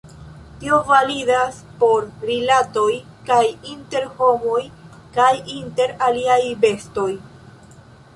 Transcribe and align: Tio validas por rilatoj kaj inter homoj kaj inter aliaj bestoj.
Tio 0.61 0.77
validas 0.85 1.57
por 1.83 2.07
rilatoj 2.29 2.93
kaj 3.27 3.41
inter 3.73 4.07
homoj 4.21 4.63
kaj 5.19 5.29
inter 5.59 5.93
aliaj 6.07 6.39
bestoj. 6.65 7.09